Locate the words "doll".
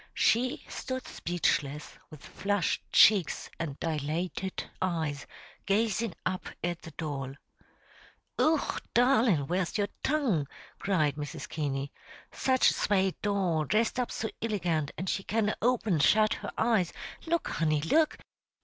6.97-7.35, 13.21-13.63